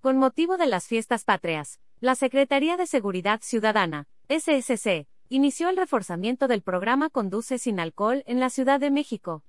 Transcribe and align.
Con 0.00 0.16
motivo 0.16 0.56
de 0.56 0.66
las 0.66 0.86
fiestas 0.86 1.24
patrias, 1.24 1.80
la 1.98 2.14
Secretaría 2.14 2.76
de 2.76 2.86
Seguridad 2.86 3.40
Ciudadana, 3.42 4.06
SSC, 4.28 5.08
inició 5.28 5.68
el 5.70 5.76
reforzamiento 5.76 6.46
del 6.46 6.62
programa 6.62 7.10
Conduce 7.10 7.58
sin 7.58 7.80
alcohol 7.80 8.22
en 8.26 8.38
la 8.38 8.48
Ciudad 8.48 8.78
de 8.78 8.92
México. 8.92 9.42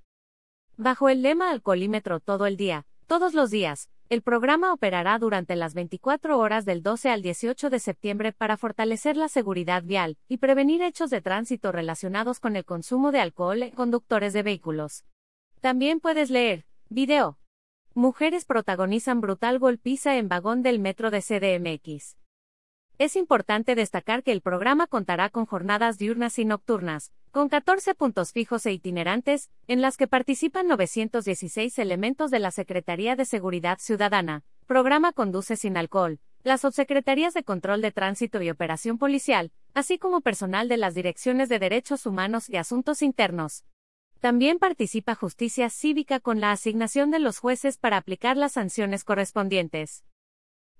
Bajo 0.76 1.08
el 1.08 1.22
lema 1.22 1.50
Alcoholímetro 1.50 2.18
todo 2.18 2.46
el 2.46 2.56
día, 2.56 2.84
todos 3.06 3.32
los 3.32 3.50
días, 3.50 3.90
el 4.08 4.22
programa 4.22 4.72
operará 4.72 5.20
durante 5.20 5.54
las 5.54 5.74
24 5.74 6.36
horas 6.36 6.64
del 6.64 6.82
12 6.82 7.10
al 7.10 7.22
18 7.22 7.70
de 7.70 7.78
septiembre 7.78 8.32
para 8.32 8.56
fortalecer 8.56 9.16
la 9.16 9.28
seguridad 9.28 9.84
vial 9.84 10.18
y 10.26 10.38
prevenir 10.38 10.82
hechos 10.82 11.10
de 11.10 11.20
tránsito 11.20 11.70
relacionados 11.70 12.40
con 12.40 12.56
el 12.56 12.64
consumo 12.64 13.12
de 13.12 13.20
alcohol 13.20 13.62
en 13.62 13.70
conductores 13.70 14.32
de 14.32 14.42
vehículos. 14.42 15.04
También 15.60 16.00
puedes 16.00 16.28
leer, 16.28 16.66
video. 16.88 17.39
Mujeres 18.00 18.46
protagonizan 18.46 19.20
brutal 19.20 19.58
golpiza 19.58 20.16
en 20.16 20.26
vagón 20.26 20.62
del 20.62 20.78
metro 20.78 21.10
de 21.10 21.20
CDMX. 21.20 22.16
Es 22.96 23.14
importante 23.14 23.74
destacar 23.74 24.22
que 24.22 24.32
el 24.32 24.40
programa 24.40 24.86
contará 24.86 25.28
con 25.28 25.44
jornadas 25.44 25.98
diurnas 25.98 26.38
y 26.38 26.46
nocturnas, 26.46 27.12
con 27.30 27.50
14 27.50 27.94
puntos 27.94 28.32
fijos 28.32 28.64
e 28.64 28.72
itinerantes, 28.72 29.50
en 29.66 29.82
las 29.82 29.98
que 29.98 30.06
participan 30.06 30.66
916 30.66 31.78
elementos 31.78 32.30
de 32.30 32.38
la 32.38 32.50
Secretaría 32.52 33.16
de 33.16 33.26
Seguridad 33.26 33.76
Ciudadana, 33.78 34.44
Programa 34.64 35.12
Conduce 35.12 35.56
sin 35.56 35.76
Alcohol, 35.76 36.20
las 36.42 36.62
subsecretarías 36.62 37.34
de 37.34 37.44
Control 37.44 37.82
de 37.82 37.92
Tránsito 37.92 38.40
y 38.40 38.48
Operación 38.48 38.96
Policial, 38.96 39.52
así 39.74 39.98
como 39.98 40.22
personal 40.22 40.70
de 40.70 40.78
las 40.78 40.94
Direcciones 40.94 41.50
de 41.50 41.58
Derechos 41.58 42.06
Humanos 42.06 42.48
y 42.48 42.56
Asuntos 42.56 43.02
Internos. 43.02 43.62
También 44.20 44.58
participa 44.58 45.14
Justicia 45.14 45.70
Cívica 45.70 46.20
con 46.20 46.40
la 46.40 46.52
asignación 46.52 47.10
de 47.10 47.18
los 47.18 47.38
jueces 47.38 47.78
para 47.78 47.96
aplicar 47.96 48.36
las 48.36 48.52
sanciones 48.52 49.02
correspondientes. 49.02 50.04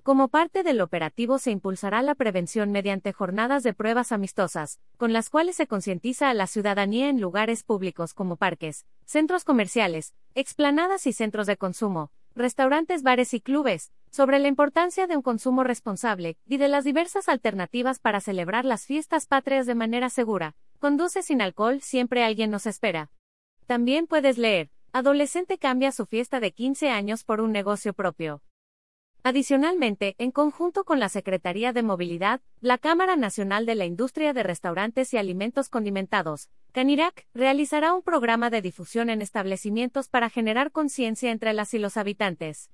Como 0.03 0.29
parte 0.29 0.63
del 0.63 0.83
operativo 0.83 1.39
se 1.39 1.51
impulsará 1.51 2.03
la 2.03 2.15
prevención 2.15 2.71
mediante 2.71 3.15
jornadas 3.15 3.63
de 3.63 3.73
pruebas 3.73 4.13
amistosas, 4.13 4.79
con 4.99 5.15
las 5.15 5.31
cuales 5.31 5.57
se 5.57 5.67
concientiza 5.67 6.29
a 6.29 6.35
la 6.35 6.47
ciudadanía 6.47 7.09
en 7.09 7.19
lugares 7.19 7.63
públicos 7.63 8.13
como 8.13 8.37
parques, 8.37 8.85
centros 9.07 9.45
comerciales, 9.45 10.15
explanadas 10.35 11.07
y 11.07 11.15
centros 11.15 11.47
de 11.47 11.57
consumo, 11.57 12.11
restaurantes, 12.35 13.03
bares 13.03 13.33
y 13.33 13.41
clubes, 13.41 13.91
sobre 14.11 14.39
la 14.39 14.49
importancia 14.49 15.07
de 15.07 15.17
un 15.17 15.23
consumo 15.23 15.65
responsable 15.65 16.37
y 16.47 16.59
de 16.59 16.69
las 16.69 16.85
diversas 16.85 17.31
alternativas 17.31 18.01
para 18.01 18.21
celebrar 18.21 18.67
las 18.67 18.85
fiestas 18.85 19.27
patrias 19.27 19.65
de 19.65 19.75
manera 19.75 20.11
segura. 20.11 20.57
Conduce 20.79 21.23
sin 21.23 21.41
alcohol, 21.41 21.81
siempre 21.81 22.23
alguien 22.23 22.51
nos 22.51 22.67
espera. 22.67 23.11
También 23.71 24.09
puedes 24.09 24.37
leer, 24.37 24.69
adolescente 24.93 25.57
cambia 25.57 25.93
su 25.93 26.05
fiesta 26.05 26.41
de 26.41 26.51
15 26.51 26.91
años 26.91 27.23
por 27.23 27.41
un 27.41 27.53
negocio 27.53 27.93
propio. 27.93 28.43
Adicionalmente, 29.23 30.17
en 30.19 30.33
conjunto 30.33 30.83
con 30.83 30.99
la 30.99 31.09
Secretaría 31.09 31.73
de 31.73 31.85
Movilidad, 31.85 32.41
la 32.61 32.79
Cámara 32.79 33.15
Nacional 33.15 33.67
de 33.67 33.77
la 33.77 33.85
Industria 33.85 34.33
de 34.33 34.43
Restaurantes 34.43 35.15
y 35.15 35.19
Alimentos 35.19 35.69
Condimentados, 35.69 36.51
CANIRAC, 36.73 37.29
realizará 37.33 37.95
un 37.95 38.03
programa 38.03 38.51
de 38.51 38.61
difusión 38.61 39.09
en 39.09 39.23
establecimientos 39.23 40.09
para 40.09 40.31
generar 40.31 40.73
conciencia 40.73 41.31
entre 41.31 41.53
las 41.53 41.73
y 41.73 41.79
los 41.79 41.97
habitantes. 41.97 42.73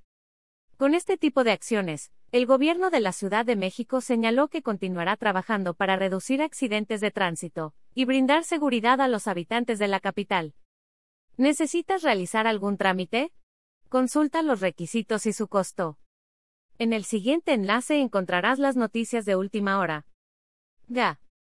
Con 0.78 0.94
este 0.94 1.18
tipo 1.18 1.44
de 1.44 1.52
acciones, 1.52 2.10
el 2.32 2.46
gobierno 2.46 2.88
de 2.88 3.00
la 3.00 3.12
Ciudad 3.12 3.44
de 3.44 3.56
México 3.56 4.00
señaló 4.00 4.48
que 4.48 4.62
continuará 4.62 5.18
trabajando 5.18 5.74
para 5.74 5.96
reducir 5.96 6.40
accidentes 6.40 7.02
de 7.02 7.10
tránsito 7.10 7.74
y 7.94 8.06
brindar 8.06 8.44
seguridad 8.44 9.02
a 9.02 9.08
los 9.08 9.26
habitantes 9.26 9.78
de 9.78 9.88
la 9.88 10.00
capital. 10.00 10.54
¿Necesitas 11.38 12.02
realizar 12.02 12.46
algún 12.46 12.78
trámite? 12.78 13.30
Consulta 13.90 14.40
los 14.40 14.60
requisitos 14.60 15.26
y 15.26 15.34
su 15.34 15.48
costo. 15.48 15.98
En 16.78 16.92
el 16.92 17.04
siguiente 17.04 17.52
enlace 17.52 18.00
encontrarás 18.00 18.58
las 18.58 18.76
noticias 18.76 19.26
de 19.26 19.36
última 19.36 19.78
hora. 19.78 20.06
GA. 20.88 21.20